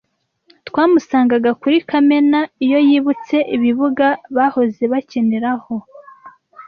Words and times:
twamusangaga 0.67 1.51
kuri 1.61 1.77
Kamena 1.89 2.39
iyo 2.65 2.79
yibutse 2.87 3.35
ibibuga 3.55 4.07
bahoze 4.35 4.83
bakiniraho 4.91 5.75